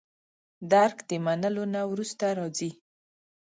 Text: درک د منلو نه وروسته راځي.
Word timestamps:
درک 0.71 0.97
د 1.09 1.11
منلو 1.25 1.63
نه 1.73 1.81
وروسته 1.91 2.25
راځي. 2.39 2.71